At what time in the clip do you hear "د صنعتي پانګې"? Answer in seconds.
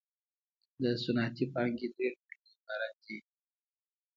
0.81-1.87